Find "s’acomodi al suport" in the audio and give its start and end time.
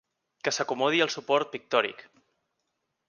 0.57-1.51